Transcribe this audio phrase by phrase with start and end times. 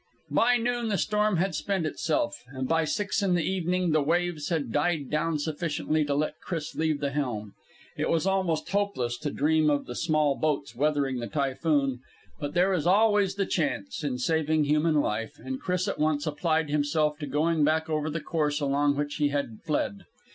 [0.31, 4.49] By noon the storm had spent itself, and by six in the evening the waves
[4.49, 7.53] had died down sufficiently to let Chris leave the helm.
[7.95, 11.99] It was almost hopeless to dream of the small boats weathering the typhoon,
[12.39, 16.71] but there is always the chance in saving human life, and Chris at once applied
[16.71, 20.05] himself to going back over the course along which he had fled.